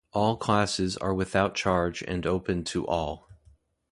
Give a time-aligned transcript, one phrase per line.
[0.13, 3.29] All classes are without charge and open to all.